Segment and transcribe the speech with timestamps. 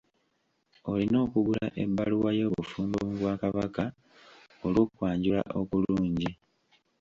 [0.91, 3.83] Olina okugula ebbaluwa y'obufumbo mu bwakabaka
[4.65, 6.29] olw'okwanjula okulungi.